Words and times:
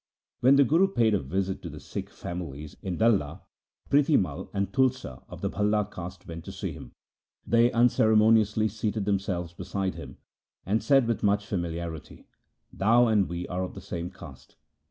When 0.39 0.55
the 0.55 0.63
Guru 0.63 0.87
paid 0.87 1.13
a 1.13 1.19
visit 1.19 1.61
to 1.61 1.69
the 1.69 1.79
Sikh 1.79 2.09
families 2.09 2.75
in 2.81 2.97
Dalla, 2.97 3.43
Prithi 3.87 4.17
Mai 4.19 4.45
and 4.51 4.73
Tulsa 4.73 5.21
of 5.29 5.41
the 5.41 5.49
Bhalla 5.51 5.85
caste 5.93 6.27
went 6.27 6.43
to 6.45 6.51
see 6.51 6.71
him. 6.71 6.93
They 7.45 7.71
unceremoniously 7.71 8.67
seated 8.67 9.05
themselves 9.05 9.53
beside 9.53 9.93
him, 9.93 10.17
and 10.65 10.81
said 10.81 11.05
with 11.07 11.21
much 11.21 11.45
famili 11.45 11.75
arity,' 11.75 12.25
Thou 12.79 13.05
and 13.05 13.29
we 13.29 13.47
are 13.47 13.61
of 13.63 13.75
the 13.75 13.79
same 13.79 14.09
caste.' 14.09 14.55